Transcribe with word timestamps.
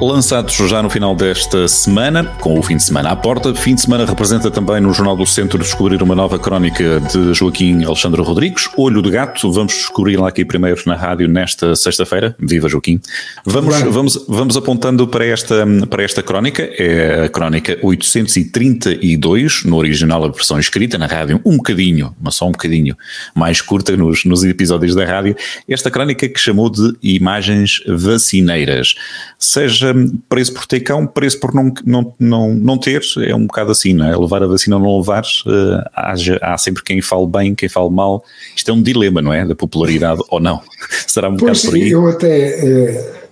Lançados 0.00 0.54
já 0.54 0.82
no 0.82 0.90
final 0.90 1.14
desta 1.14 1.66
semana, 1.66 2.24
com 2.40 2.58
o 2.58 2.62
fim 2.62 2.76
de 2.76 2.82
semana 2.82 3.10
à 3.12 3.16
porta, 3.16 3.54
fim 3.54 3.74
de 3.74 3.80
semana 3.80 4.04
representa 4.04 4.50
também 4.50 4.78
no 4.78 4.92
Jornal 4.92 5.16
do 5.16 5.24
Centro 5.24 5.58
descobrir 5.58 6.02
uma 6.02 6.14
nova 6.14 6.38
crónica 6.38 7.00
de 7.00 7.32
Joaquim 7.32 7.82
Alexandre 7.82 8.20
Rodrigues, 8.20 8.68
Olho 8.76 9.00
de 9.00 9.10
Gato. 9.10 9.50
Vamos 9.50 9.72
descobrir 9.72 10.18
lá 10.18 10.28
aqui 10.28 10.44
primeiro 10.44 10.82
na 10.84 10.94
rádio 10.94 11.26
nesta 11.28 11.74
sexta-feira. 11.74 12.36
Viva 12.38 12.68
Joaquim! 12.68 13.00
Vamos, 13.46 13.80
vamos, 13.80 14.24
vamos 14.28 14.56
apontando 14.58 15.08
para 15.08 15.24
esta, 15.24 15.66
para 15.88 16.02
esta 16.02 16.22
crónica, 16.22 16.62
é 16.78 17.24
a 17.24 17.28
crónica 17.30 17.78
832, 17.82 19.64
no 19.64 19.76
original 19.76 20.22
a 20.24 20.28
versão 20.28 20.60
escrita, 20.60 20.98
na 20.98 21.06
rádio, 21.06 21.40
um 21.42 21.56
bocadinho, 21.56 22.14
mas 22.20 22.34
só 22.34 22.46
um 22.46 22.52
bocadinho 22.52 22.94
mais 23.34 23.62
curta 23.62 23.96
nos, 23.96 24.26
nos 24.26 24.44
episódios 24.44 24.94
da 24.94 25.06
rádio. 25.06 25.34
Esta 25.66 25.90
crónica 25.90 26.28
que 26.28 26.38
chamou 26.38 26.68
de 26.68 26.94
Imagens 27.02 27.82
Vacineiras. 27.88 28.94
Seja 29.38 29.85
seja 29.86 30.12
preço 30.28 30.52
por 30.52 30.66
ter 30.66 30.80
cão, 30.80 31.06
preço 31.06 31.38
por 31.38 31.54
não, 31.54 31.72
não, 31.84 32.14
não, 32.18 32.54
não 32.54 32.78
ter, 32.78 33.02
é 33.18 33.34
um 33.34 33.46
bocado 33.46 33.72
assim, 33.72 33.92
não 33.92 34.06
é? 34.06 34.16
Levar 34.16 34.42
a 34.42 34.46
vacina 34.46 34.76
ou 34.76 34.82
não 34.82 34.98
levar, 34.98 35.22
uh, 35.46 35.82
há, 35.94 36.14
há, 36.42 36.58
sempre 36.58 36.82
quem 36.82 37.00
fale 37.00 37.26
bem, 37.26 37.54
quem 37.54 37.68
fale 37.68 37.90
mal. 37.90 38.24
Isto 38.54 38.70
é 38.70 38.74
um 38.74 38.82
dilema, 38.82 39.22
não 39.22 39.32
é? 39.32 39.46
Da 39.46 39.54
popularidade 39.54 40.20
ou 40.28 40.40
não. 40.40 40.62
Será 41.06 41.28
um 41.28 41.36
pois, 41.36 41.62
bocado 41.62 41.72
por 41.72 41.74
aí. 41.76 41.90
Eu 41.90 42.08
até. 42.08 43.12
Uh 43.12 43.26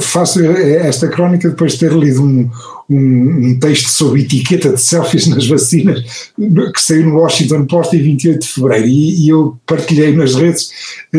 faço 0.00 0.40
esta 0.44 1.08
crónica 1.08 1.48
depois 1.48 1.72
de 1.72 1.80
ter 1.80 1.92
lido 1.92 2.22
um, 2.22 2.48
um, 2.90 3.46
um, 3.46 3.58
texto 3.60 3.88
sobre 3.88 4.22
etiqueta 4.22 4.72
de 4.72 4.80
selfies 4.80 5.28
nas 5.28 5.46
vacinas 5.46 6.02
que 6.36 6.80
saiu 6.80 7.06
no 7.06 7.20
Washington 7.20 7.64
Post 7.66 7.96
em 7.96 8.02
28 8.02 8.40
de 8.40 8.48
fevereiro. 8.48 8.86
E, 8.88 9.26
e 9.26 9.28
eu 9.28 9.56
partilhei 9.64 10.14
nas 10.14 10.34
redes 10.34 10.70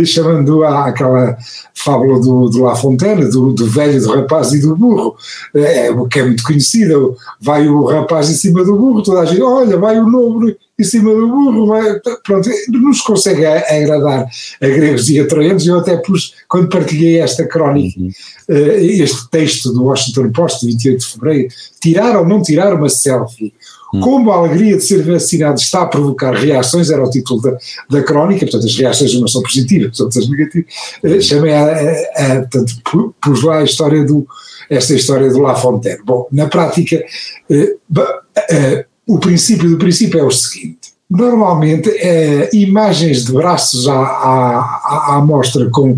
chamando 0.06 0.64
a 0.64 0.88
aquela 0.88 1.38
fábula 1.74 2.20
do, 2.20 2.50
do 2.50 2.64
La 2.64 2.76
Fontaine, 2.76 3.30
do, 3.30 3.54
do, 3.54 3.66
velho, 3.66 4.02
do 4.02 4.14
rapaz 4.14 4.52
e 4.54 4.60
do 4.60 4.76
burro, 4.76 5.16
é, 5.56 5.90
que 6.10 6.20
é 6.20 6.24
muito 6.24 6.44
conhecida, 6.44 6.96
vai 7.40 7.68
o 7.68 7.86
rapaz 7.86 8.30
em 8.30 8.34
cima 8.34 8.64
do 8.64 8.76
burro, 8.76 9.02
toda 9.02 9.22
a 9.22 9.26
gente, 9.26 9.42
olha, 9.42 9.78
vai 9.78 9.98
o 9.98 10.08
nobre 10.08 10.58
em 10.80 10.84
cima 10.84 11.14
do 11.14 11.28
burro, 11.28 11.68
vai, 11.68 12.00
pronto, 12.24 12.50
nos 12.70 13.02
consegue 13.02 13.46
agradar 13.46 14.26
a 14.62 14.68
gregos 14.68 15.10
e 15.10 15.20
a 15.20 15.28
troianos, 15.28 15.66
eu 15.66 15.80
até 15.80 15.98
pus, 15.98 16.34
quando 16.48 16.70
partilhei 16.70 17.20
esta 17.20 17.48
crónica, 17.48 18.00
uhum. 18.00 18.12
Eh, 18.50 18.84
este 18.84 19.30
texto 19.30 19.72
do 19.72 19.86
Washington 19.86 20.32
Post, 20.32 20.66
28 20.66 21.00
de 21.00 21.06
fevereiro, 21.06 21.54
tirar 21.80 22.18
ou 22.18 22.26
não 22.26 22.42
tirar 22.42 22.74
uma 22.74 22.90
selfie, 22.90 23.54
hum. 23.94 24.00
como 24.00 24.32
a 24.32 24.38
alegria 24.38 24.78
de 24.78 24.84
ser 24.84 25.04
vacinado 25.04 25.60
está 25.60 25.84
a 25.84 25.88
provocar 25.88 26.32
reações, 26.32 26.90
era 26.90 27.04
o 27.04 27.10
título 27.10 27.42
da, 27.42 27.58
da 27.90 28.04
crónica, 28.04 28.46
portanto 28.46 28.66
as 28.66 28.76
reações 28.76 29.14
umas 29.16 29.32
são 29.32 29.42
positivas, 29.42 30.00
outras 30.00 30.30
negativas, 30.30 30.74
uh, 31.04 31.22
chamei 31.22 31.54
a, 31.54 31.66
a, 31.66 32.34
a, 32.34 32.40
portanto, 32.42 33.16
pus 33.22 33.44
lá 33.44 33.60
a 33.60 33.64
história 33.64 34.04
do, 34.04 34.26
esta 34.70 34.94
história 34.94 35.30
do 35.30 35.40
La 35.40 35.56
Fontaine. 35.56 36.02
Bom, 36.06 36.28
na 36.32 36.48
prática, 36.48 37.04
uh, 37.50 38.00
uh, 38.00 38.86
o 39.08 39.20
princípio 39.20 39.70
do 39.70 39.78
princípio 39.78 40.20
é 40.20 40.24
o 40.24 40.32
seguinte, 40.32 40.81
Normalmente, 41.12 41.90
é, 41.90 42.50
imagens 42.54 43.26
de 43.26 43.34
braços 43.34 43.86
à, 43.86 43.94
à, 43.94 45.06
à 45.10 45.16
amostra 45.18 45.70
com, 45.70 45.98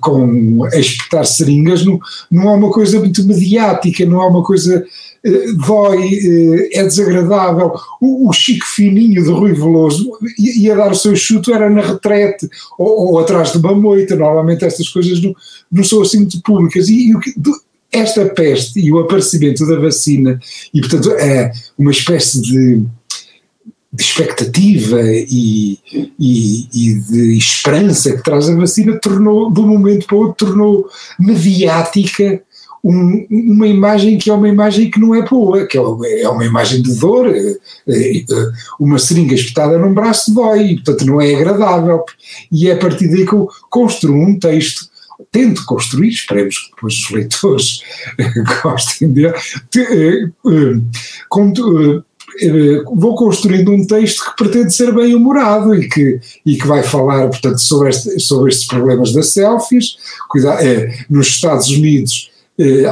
com 0.00 0.64
a 0.72 0.78
espetar 0.78 1.26
seringas 1.26 1.84
não, 1.84 1.98
não 2.30 2.50
é 2.50 2.54
uma 2.54 2.70
coisa 2.70 3.00
muito 3.00 3.26
mediática, 3.26 4.06
não 4.06 4.22
é 4.22 4.26
uma 4.26 4.44
coisa. 4.44 4.86
Eh, 5.24 5.52
dói, 5.66 6.14
eh, 6.14 6.78
é 6.78 6.84
desagradável. 6.84 7.72
O, 8.00 8.28
o 8.28 8.32
Chico 8.32 8.64
Fininho 8.66 9.24
de 9.24 9.30
Rui 9.30 9.52
Veloso 9.52 10.12
ia 10.38 10.76
dar 10.76 10.92
o 10.92 10.96
seu 10.96 11.16
chuto, 11.16 11.52
era 11.52 11.68
na 11.68 11.80
retrete 11.80 12.48
ou, 12.78 13.14
ou 13.14 13.18
atrás 13.18 13.50
de 13.50 13.58
uma 13.58 13.74
moita. 13.74 14.14
Normalmente, 14.14 14.64
estas 14.64 14.88
coisas 14.88 15.20
não, 15.20 15.34
não 15.72 15.82
são 15.82 16.02
assim 16.02 16.18
muito 16.18 16.40
públicas. 16.42 16.88
E, 16.88 17.10
e 17.10 17.14
esta 17.90 18.24
peste 18.26 18.78
e 18.78 18.92
o 18.92 19.00
aparecimento 19.00 19.66
da 19.66 19.76
vacina, 19.80 20.38
e 20.72 20.80
portanto, 20.80 21.10
é 21.12 21.50
uma 21.76 21.90
espécie 21.90 22.40
de 22.40 22.84
de 23.96 24.02
expectativa 24.02 25.00
e, 25.02 25.78
e, 26.18 26.68
e, 26.72 26.94
de 27.00 27.38
esperança 27.38 28.14
que 28.14 28.22
traz 28.22 28.48
a 28.48 28.54
vacina 28.54 28.98
tornou, 29.00 29.50
de 29.50 29.60
um 29.60 29.66
momento 29.66 30.06
para 30.06 30.16
o 30.16 30.20
outro, 30.20 30.46
tornou 30.46 30.88
mediática 31.18 32.42
um, 32.84 33.26
uma 33.30 33.66
imagem 33.66 34.16
que 34.16 34.30
é 34.30 34.32
uma 34.32 34.48
imagem 34.48 34.90
que 34.90 35.00
não 35.00 35.14
é 35.14 35.22
boa, 35.22 35.66
que 35.66 35.76
é, 35.76 36.22
é 36.22 36.28
uma 36.28 36.44
imagem 36.44 36.82
de 36.82 36.94
dor, 36.94 37.26
é, 37.28 37.56
é, 37.88 38.24
uma 38.78 38.98
seringa 38.98 39.34
espetada 39.34 39.76
num 39.78 39.92
braço 39.92 40.32
dói, 40.32 40.74
portanto 40.76 41.06
não 41.06 41.20
é 41.20 41.34
agradável. 41.34 42.04
E 42.52 42.68
é 42.68 42.74
a 42.74 42.78
partir 42.78 43.08
daí 43.08 43.26
que 43.26 43.32
eu 43.32 43.48
construo 43.68 44.14
um 44.14 44.38
texto 44.38 44.88
tento 45.32 45.64
construir, 45.64 46.10
esperemos 46.10 46.58
que 46.58 46.70
depois 46.74 46.94
os 46.94 47.10
leitores 47.10 47.80
gostem 48.62 49.12
dele, 49.12 49.34
eh, 49.76 49.80
eh, 49.80 50.28
eh, 50.46 50.80
vou 52.94 53.14
construindo 53.14 53.72
um 53.72 53.86
texto 53.86 54.24
que 54.24 54.36
pretende 54.36 54.74
ser 54.74 54.94
bem 54.94 55.14
humorado 55.14 55.74
e 55.74 55.88
que, 55.88 56.20
e 56.44 56.56
que 56.56 56.66
vai 56.66 56.82
falar, 56.82 57.28
portanto, 57.28 57.60
sobre, 57.60 57.90
este, 57.90 58.20
sobre 58.20 58.50
estes 58.50 58.66
problemas 58.66 59.12
das 59.12 59.32
selfies. 59.32 59.96
É, 60.60 60.98
nos 61.08 61.28
Estados 61.28 61.68
Unidos, 61.68 62.30
eh, 62.58 62.84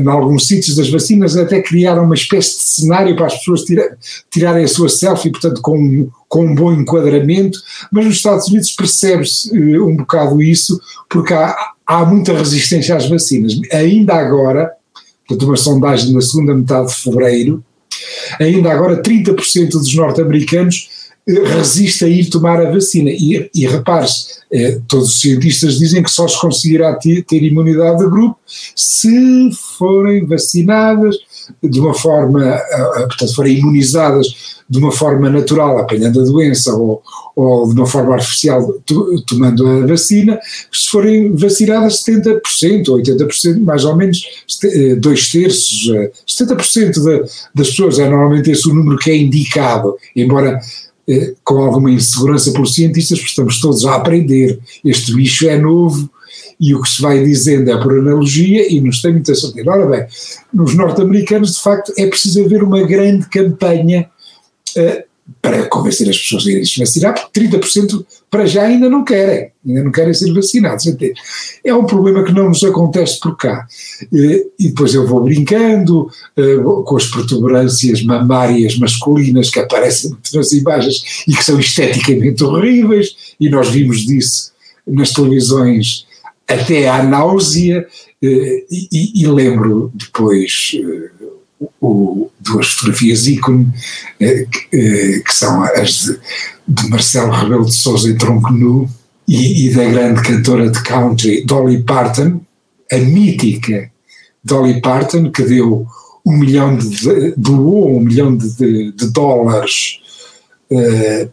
em 0.00 0.08
alguns 0.08 0.46
sítios 0.46 0.76
das 0.76 0.88
vacinas, 0.88 1.36
até 1.36 1.60
criaram 1.60 2.04
uma 2.04 2.14
espécie 2.14 2.56
de 2.56 2.62
cenário 2.62 3.14
para 3.14 3.26
as 3.26 3.38
pessoas 3.38 3.64
tira, 3.64 3.96
tirarem 4.30 4.64
a 4.64 4.68
sua 4.68 4.88
selfie, 4.88 5.30
portanto, 5.30 5.60
com, 5.60 6.08
com 6.26 6.46
um 6.46 6.54
bom 6.54 6.72
enquadramento, 6.72 7.58
mas 7.92 8.06
nos 8.06 8.16
Estados 8.16 8.48
Unidos 8.48 8.72
percebe-se 8.72 9.54
eh, 9.54 9.78
um 9.78 9.96
bocado 9.96 10.42
isso, 10.42 10.80
porque 11.08 11.34
há, 11.34 11.54
há 11.86 12.04
muita 12.06 12.32
resistência 12.32 12.96
às 12.96 13.08
vacinas. 13.08 13.52
Ainda 13.72 14.14
agora, 14.14 14.70
portanto, 15.28 15.46
uma 15.46 15.56
sondagem 15.56 16.14
na 16.14 16.22
segunda 16.22 16.54
metade 16.54 16.88
de 16.88 16.94
fevereiro, 16.94 17.62
Ainda 18.38 18.70
agora, 18.70 19.02
30% 19.02 19.70
dos 19.70 19.94
norte-americanos 19.94 20.88
eh, 21.26 21.32
resiste 21.56 22.04
a 22.04 22.08
ir 22.08 22.28
tomar 22.28 22.60
a 22.60 22.70
vacina. 22.70 23.10
E, 23.10 23.50
e 23.54 23.66
repare-se, 23.66 24.40
eh, 24.52 24.80
todos 24.88 25.10
os 25.10 25.20
cientistas 25.20 25.78
dizem 25.78 26.02
que 26.02 26.10
só 26.10 26.26
se 26.26 26.40
conseguirá 26.40 26.94
ter, 26.96 27.22
ter, 27.24 27.42
imunidade 27.42 27.98
de 27.98 28.10
grupo 28.10 28.38
se 28.74 29.50
forem 29.78 30.26
vacinadas 30.26 31.16
de 31.62 31.80
uma 31.80 31.94
forma, 31.94 32.44
eh, 32.44 33.06
portanto, 33.06 33.34
forem 33.34 33.58
imunizadas 33.58 34.60
de 34.70 34.78
uma 34.78 34.92
forma 34.92 35.28
natural, 35.28 35.78
apanhando 35.78 36.20
a 36.20 36.24
doença, 36.24 36.72
ou, 36.74 37.02
ou 37.34 37.68
de 37.68 37.74
uma 37.74 37.86
forma 37.86 38.14
artificial, 38.14 38.72
tomando 39.26 39.66
a 39.66 39.86
vacina, 39.86 40.38
se 40.72 40.88
forem 40.88 41.34
vacinadas 41.34 42.04
70%, 42.04 42.88
ou 42.88 42.98
80%, 42.98 43.60
mais 43.60 43.84
ou 43.84 43.96
menos, 43.96 44.24
eh, 44.62 44.94
dois 44.94 45.28
terços, 45.28 45.90
70% 46.24 47.08
eh, 47.08 47.24
das 47.52 47.70
pessoas, 47.70 47.98
é 47.98 48.08
normalmente 48.08 48.50
esse 48.52 48.68
o 48.68 48.74
número 48.74 48.96
que 48.96 49.10
é 49.10 49.16
indicado, 49.16 49.96
embora 50.14 50.60
eh, 51.08 51.34
com 51.42 51.56
alguma 51.56 51.90
insegurança 51.90 52.52
pelos 52.52 52.72
cientistas, 52.72 53.18
porque 53.18 53.30
estamos 53.30 53.60
todos 53.60 53.84
a 53.84 53.96
aprender, 53.96 54.60
este 54.84 55.12
bicho 55.12 55.48
é 55.48 55.58
novo, 55.58 56.08
e 56.60 56.74
o 56.74 56.82
que 56.82 56.90
se 56.90 57.00
vai 57.00 57.24
dizendo 57.24 57.70
é 57.70 57.76
por 57.82 57.98
analogia 57.98 58.70
e 58.70 58.80
nos 58.80 59.00
tem 59.00 59.12
muita 59.12 59.34
certeza. 59.34 59.70
Ora 59.70 59.86
bem, 59.86 60.06
nos 60.52 60.74
norte-americanos, 60.74 61.54
de 61.54 61.62
facto, 61.62 61.92
é 61.96 62.06
preciso 62.06 62.44
haver 62.44 62.62
uma 62.62 62.82
grande 62.82 63.26
campanha 63.28 64.10
uh, 64.76 65.10
para 65.40 65.66
convencer 65.68 66.08
as 66.10 66.18
pessoas 66.18 66.46
a 66.46 66.50
irem 66.50 66.64
se 66.64 66.78
vacinar, 66.78 67.14
porque 67.14 67.40
30% 67.40 68.04
para 68.30 68.44
já 68.44 68.64
ainda 68.64 68.90
não 68.90 69.04
querem, 69.04 69.52
ainda 69.66 69.84
não 69.84 69.90
querem 69.90 70.12
ser 70.12 70.32
vacinados. 70.34 70.84
É 71.64 71.74
um 71.74 71.86
problema 71.86 72.24
que 72.24 72.32
não 72.32 72.48
nos 72.48 72.62
acontece 72.62 73.18
por 73.20 73.36
cá. 73.38 73.66
Uh, 74.12 74.50
e 74.58 74.68
depois 74.68 74.92
eu 74.92 75.06
vou 75.06 75.22
brincando 75.22 76.10
uh, 76.36 76.82
com 76.84 76.96
as 76.96 77.06
protuberâncias 77.06 78.02
mamárias 78.02 78.76
masculinas 78.76 79.48
que 79.48 79.60
aparecem 79.60 80.14
nas 80.34 80.52
imagens 80.52 81.24
e 81.26 81.32
que 81.32 81.42
são 81.42 81.58
esteticamente 81.58 82.44
horríveis, 82.44 83.34
e 83.40 83.48
nós 83.48 83.70
vimos 83.70 84.04
disso 84.04 84.50
nas 84.86 85.12
televisões 85.12 86.09
até 86.52 86.88
à 86.88 87.02
náusea, 87.02 87.86
e, 88.22 88.66
e, 88.70 89.22
e 89.22 89.26
lembro 89.26 89.90
depois 89.94 90.72
o, 91.80 92.30
duas 92.40 92.68
fotografias 92.68 93.26
ícone, 93.26 93.68
eh, 94.18 94.46
que, 94.50 94.76
eh, 94.76 95.20
que, 95.20 95.32
são 95.32 95.62
as 95.62 95.90
de, 96.04 96.20
de, 96.68 96.88
Marcelo 96.88 97.32
Rebelo 97.32 97.64
de 97.64 97.74
Souza 97.74 98.08
em 98.08 98.16
tronco 98.16 98.52
nu 98.52 98.88
e, 99.28 99.66
e, 99.66 99.74
da 99.74 99.84
grande 99.84 100.22
cantora 100.22 100.70
de 100.70 100.82
country 100.82 101.44
Dolly 101.44 101.82
Parton, 101.82 102.40
a 102.90 102.96
mítica 102.96 103.90
Dolly 104.42 104.80
Parton, 104.80 105.30
que 105.30 105.42
deu 105.42 105.86
um 106.24 106.36
milhão 106.36 106.76
de, 106.76 107.34
doou 107.36 107.96
um 107.96 108.00
milhão 108.00 108.36
de, 108.36 108.56
de, 108.56 108.92
de 108.92 109.10
dólares 109.10 110.00
eh, 110.70 111.28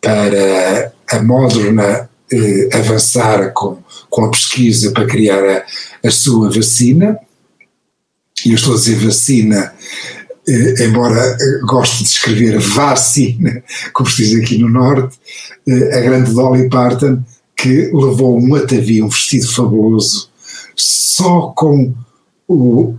para 0.00 0.92
a 1.10 1.22
Moderna 1.22 2.08
eh, 2.32 2.68
avançar 2.72 3.52
com, 3.52 3.78
com 4.10 4.24
a 4.24 4.30
pesquisa 4.30 4.90
para 4.92 5.06
criar 5.06 5.42
a, 5.42 5.64
a 6.04 6.10
sua 6.10 6.50
vacina 6.50 7.18
e 8.44 8.50
eu 8.50 8.54
estou 8.54 8.74
a 8.74 8.76
dizer 8.76 8.96
vacina, 8.96 9.72
eh, 10.48 10.84
embora 10.86 11.36
goste 11.66 12.02
de 12.02 12.08
escrever 12.08 12.58
vacina, 12.58 13.62
como 13.92 14.08
se 14.08 14.24
diz 14.24 14.40
aqui 14.40 14.58
no 14.58 14.68
Norte, 14.68 15.18
eh, 15.66 15.98
a 15.98 16.00
grande 16.00 16.32
Dolly 16.32 16.68
Parton, 16.68 17.22
que 17.56 17.90
levou 17.92 18.40
um 18.40 18.54
atavío, 18.54 19.04
um 19.04 19.08
vestido 19.08 19.46
fabuloso, 19.52 20.30
só 20.74 21.52
com 21.54 21.92
o, 22.48 22.94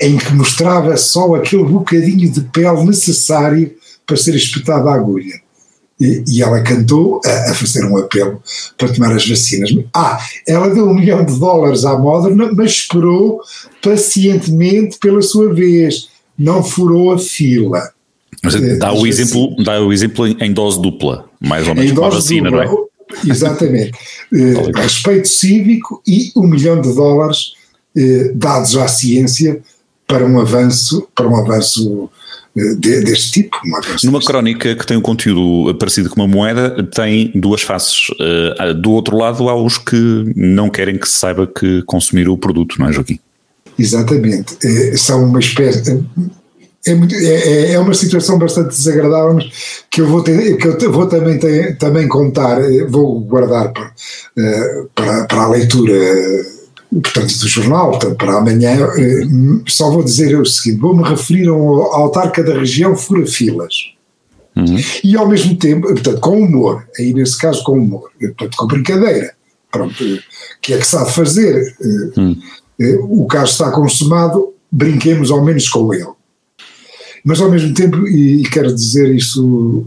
em 0.00 0.16
que 0.16 0.32
mostrava 0.32 0.96
só 0.96 1.34
aquele 1.34 1.64
bocadinho 1.64 2.30
de 2.30 2.40
pele 2.40 2.84
necessário 2.84 3.74
para 4.06 4.16
ser 4.16 4.34
espetada 4.34 4.88
a 4.88 4.94
agulha. 4.94 5.43
E, 6.00 6.24
e 6.26 6.42
ela 6.42 6.60
cantou 6.60 7.20
a, 7.24 7.50
a, 7.50 7.54
fazer 7.54 7.84
um 7.84 7.96
apelo 7.96 8.42
para 8.76 8.92
tomar 8.92 9.14
as 9.14 9.26
vacinas. 9.28 9.70
Ah, 9.94 10.18
ela 10.46 10.68
deu 10.68 10.88
um 10.88 10.94
milhão 10.94 11.24
de 11.24 11.38
dólares 11.38 11.84
à 11.84 11.96
Moderna, 11.96 12.50
mas 12.52 12.72
esperou 12.72 13.40
pacientemente 13.80 14.98
pela 14.98 15.22
sua 15.22 15.54
vez, 15.54 16.08
não 16.36 16.64
furou 16.64 17.12
a 17.12 17.18
fila. 17.18 17.92
Mas 18.42 18.56
eh, 18.56 18.76
dá, 18.76 18.92
o 18.92 19.06
exemplo, 19.06 19.54
dá 19.62 19.80
o 19.80 19.92
exemplo 19.92 20.26
em 20.26 20.52
dose 20.52 20.82
dupla, 20.82 21.26
mais 21.40 21.66
ou 21.68 21.74
menos, 21.74 21.92
em 21.92 21.94
com 21.94 22.04
a 22.04 22.10
vacina, 22.10 22.50
dupla, 22.50 22.64
não 22.64 22.72
é? 22.72 23.30
Exatamente. 23.30 23.92
eh, 24.34 24.80
respeito 24.80 25.28
cívico 25.28 26.02
e 26.06 26.32
um 26.36 26.46
milhão 26.46 26.80
de 26.80 26.92
dólares 26.92 27.52
eh, 27.96 28.32
dados 28.34 28.76
à 28.76 28.88
ciência 28.88 29.60
para 30.06 30.26
um 30.26 30.40
avanço, 30.40 31.08
para 31.14 31.28
um 31.28 31.36
avanço 31.36 32.10
eh, 32.56 32.74
deste 32.76 33.42
tipo. 33.42 33.56
Numa 34.04 34.20
crónica 34.20 34.76
que 34.76 34.86
tem 34.86 34.96
um 34.96 35.00
conteúdo 35.00 35.74
parecido 35.76 36.08
com 36.08 36.20
uma 36.20 36.28
moeda, 36.28 36.82
tem 36.84 37.32
duas 37.34 37.62
faces. 37.62 38.08
Uh, 38.10 38.74
do 38.74 38.92
outro 38.92 39.16
lado, 39.16 39.48
há 39.48 39.60
os 39.60 39.76
que 39.76 40.32
não 40.36 40.70
querem 40.70 40.96
que 40.96 41.08
se 41.08 41.14
saiba 41.14 41.46
que 41.46 41.82
consumir 41.82 42.28
o 42.28 42.36
produto, 42.36 42.76
não 42.78 42.88
é, 42.88 42.92
Joaquim? 42.92 43.18
Exatamente. 43.78 44.56
É, 44.64 44.96
são 44.96 45.24
uma 45.24 45.40
espécie. 45.40 46.04
É, 46.86 46.92
é, 46.92 47.72
é, 47.72 47.78
uma 47.78 47.94
situação 47.94 48.38
bastante 48.38 48.68
desagradável, 48.68 49.34
mas 49.34 49.46
que 49.90 50.02
eu 50.02 50.06
vou, 50.06 50.22
ter, 50.22 50.56
que 50.58 50.66
eu 50.66 50.92
vou 50.92 51.06
também, 51.06 51.38
ter, 51.38 51.78
também 51.78 52.06
contar, 52.06 52.60
vou 52.88 53.20
guardar 53.20 53.72
para, 53.72 53.90
para, 54.94 55.24
para 55.24 55.42
a 55.42 55.48
leitura 55.48 55.94
portanto, 57.00 57.38
do 57.38 57.48
jornal, 57.48 57.98
para 57.98 58.38
amanhã, 58.38 58.88
eh, 58.96 59.26
só 59.66 59.90
vou 59.90 60.02
dizer 60.02 60.38
o 60.38 60.44
seguinte: 60.44 60.80
vou-me 60.80 61.02
referir 61.02 61.48
ao 61.48 61.94
autarca 61.94 62.42
da 62.42 62.54
região 62.54 62.96
Fura-Filas. 62.96 63.94
Uhum. 64.56 64.76
E 65.02 65.16
ao 65.16 65.28
mesmo 65.28 65.56
tempo, 65.56 65.88
portanto, 65.88 66.20
com 66.20 66.40
humor, 66.40 66.86
aí 66.98 67.12
nesse 67.12 67.36
caso 67.36 67.62
com 67.64 67.72
humor, 67.72 68.10
portanto, 68.20 68.56
com 68.56 68.66
brincadeira, 68.66 69.34
pronto, 69.70 69.94
que 70.62 70.74
é 70.74 70.78
que 70.78 70.86
sabe 70.86 71.10
fazer. 71.12 71.76
Uhum. 72.16 72.38
O 73.02 73.26
caso 73.26 73.52
está 73.52 73.70
consumado, 73.70 74.52
brinquemos 74.70 75.30
ao 75.30 75.44
menos 75.44 75.68
com 75.68 75.92
ele. 75.92 76.12
Mas 77.24 77.40
ao 77.40 77.50
mesmo 77.50 77.72
tempo, 77.72 78.06
e, 78.06 78.42
e 78.42 78.48
quero 78.48 78.72
dizer 78.72 79.12
isso, 79.14 79.86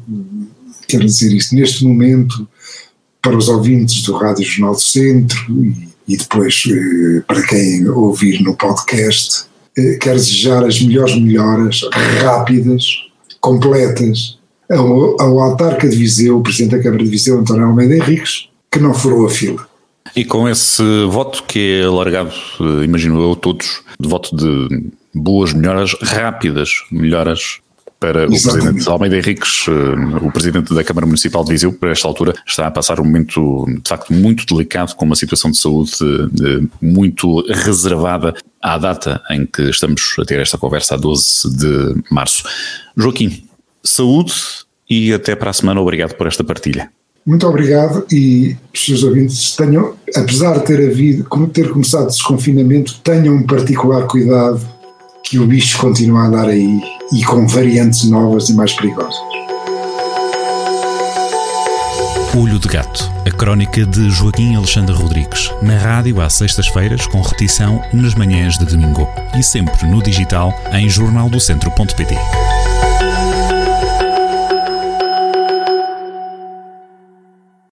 quero 0.87 1.05
dizer 1.05 1.31
isto, 1.33 1.55
neste 1.55 1.85
momento, 1.85 2.47
para 3.21 3.37
os 3.37 3.47
ouvintes 3.47 4.03
do 4.03 4.13
Rádio 4.13 4.45
Jornal 4.45 4.73
do 4.73 4.81
Centro 4.81 5.37
e 5.63 5.87
e 6.07 6.15
depois 6.15 6.63
eh, 6.69 7.21
para 7.27 7.41
quem 7.45 7.87
ouvir 7.89 8.41
no 8.41 8.55
podcast, 8.55 9.45
eh, 9.77 9.97
quero 9.99 10.15
desejar 10.15 10.63
as 10.63 10.81
melhores 10.81 11.15
melhoras 11.19 11.81
rápidas, 12.23 12.85
completas 13.41 14.37
ao, 14.71 15.21
ao 15.21 15.39
autarca 15.39 15.87
de 15.87 15.95
Viseu, 15.95 16.37
o 16.37 16.41
Presidente 16.43 16.77
da 16.77 16.83
Câmara 16.83 17.03
de 17.03 17.09
Viseu, 17.09 17.39
António 17.39 17.65
Almeida 17.65 17.95
Henriques, 17.95 18.49
que 18.71 18.79
não 18.79 18.93
furou 18.93 19.25
a 19.25 19.29
fila. 19.29 19.67
E 20.15 20.23
com 20.23 20.47
esse 20.47 20.83
voto 21.09 21.43
que 21.43 21.81
é 21.81 21.85
alargado, 21.85 22.31
eh, 22.59 22.85
imagino 22.85 23.21
eu, 23.21 23.35
todos, 23.35 23.81
de 23.99 24.07
voto 24.07 24.35
de 24.35 24.91
boas 25.13 25.53
melhoras, 25.53 25.95
rápidas 26.01 26.69
melhoras 26.91 27.59
para 27.99 28.25
Exatamente. 28.25 28.37
o 28.37 28.51
Presidente 28.51 28.89
Almeida 28.89 29.17
Henriques, 29.17 29.65
eh, 29.67 30.25
o 30.25 30.31
Presidente 30.31 30.73
da 30.73 30.83
Câmara 30.83 31.05
Municipal 31.05 31.43
de 31.43 31.51
Viseu, 31.51 31.73
para 31.73 31.91
esta 31.91 32.07
altura, 32.07 32.33
está 32.45 32.67
a 32.67 32.71
passar 32.71 32.99
um 32.99 33.03
momento 33.03 33.65
de 33.65 33.89
facto 33.89 34.13
muito 34.13 34.45
delicado, 34.45 34.95
com 34.95 35.05
uma 35.05 35.15
situação 35.15 35.49
de 35.49 35.57
saúde 35.57 35.93
eh, 36.01 36.67
muito 36.81 37.41
reservada 37.51 38.35
à 38.61 38.77
data 38.77 39.21
em 39.29 39.45
que 39.45 39.63
estamos 39.63 40.15
a 40.19 40.25
ter 40.25 40.39
esta 40.39 40.57
conversa, 40.57 40.95
a 40.95 40.97
12 40.97 41.55
de 41.55 42.03
março. 42.11 42.43
Joaquim, 42.95 43.43
saúde 43.83 44.33
e 44.89 45.13
até 45.13 45.35
para 45.35 45.49
a 45.49 45.53
semana. 45.53 45.81
Obrigado 45.81 46.13
por 46.13 46.27
esta 46.27 46.43
partilha. 46.43 46.89
Muito 47.25 47.45
obrigado 47.45 48.05
e 48.09 48.55
os 48.73 48.85
seus 48.85 49.03
ouvintes 49.03 49.53
tenham, 49.53 49.95
apesar 50.15 50.59
de 50.59 50.65
ter 50.65 50.89
havido, 50.89 51.27
ter 51.49 51.69
começado 51.69 52.05
o 52.05 52.07
desconfinamento, 52.07 52.99
tenham 53.03 53.35
um 53.35 53.43
particular 53.43 54.07
cuidado 54.07 54.65
que 55.25 55.37
o 55.37 55.45
bicho 55.45 55.77
continua 55.77 56.21
a 56.21 56.27
andar 56.27 56.47
aí 56.47 56.79
e 57.11 57.23
com 57.23 57.47
variantes 57.47 58.09
novas 58.09 58.49
e 58.49 58.53
mais 58.53 58.73
perigosas. 58.73 59.15
Olho 62.35 62.59
de 62.59 62.67
Gato, 62.67 63.11
a 63.25 63.31
crónica 63.31 63.83
de 63.85 64.09
Joaquim 64.11 64.55
Alexandre 64.55 64.93
Rodrigues, 64.95 65.51
na 65.61 65.75
rádio 65.75 66.21
às 66.21 66.33
sextas-feiras, 66.33 67.07
com 67.07 67.19
repetição 67.21 67.81
nas 67.91 68.13
manhãs 68.13 68.57
de 68.59 68.65
domingo 68.65 69.07
e 69.37 69.41
sempre 69.41 69.87
no 69.87 70.03
digital 70.03 70.53
em 70.71 70.87
jornaldocentro.pt. 70.87 72.15